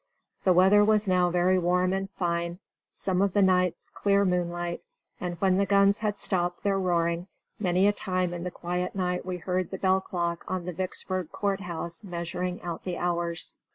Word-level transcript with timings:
The 0.45 0.53
weather 0.53 0.83
was 0.83 1.07
now 1.07 1.29
very 1.29 1.59
warm 1.59 1.93
and 1.93 2.09
fine, 2.17 2.57
some 2.89 3.21
of 3.21 3.33
the 3.33 3.43
nights 3.43 3.91
clear 3.91 4.25
moonlight, 4.25 4.81
and 5.19 5.39
when 5.39 5.57
the 5.57 5.65
guns 5.67 5.99
had 5.99 6.17
stopped 6.17 6.63
their 6.63 6.79
roaring 6.79 7.27
many 7.59 7.85
a 7.87 7.93
time 7.93 8.33
in 8.33 8.41
the 8.41 8.49
quiet 8.49 8.95
night 8.95 9.27
we 9.27 9.37
heard 9.37 9.69
the 9.69 9.77
bell 9.77 10.01
clock 10.01 10.43
on 10.47 10.65
the 10.65 10.73
Vicksburg 10.73 11.31
Court 11.31 11.59
House 11.61 12.03
measuring 12.03 12.63
out 12.63 12.83
the 12.83 12.97
hours. 12.97 13.57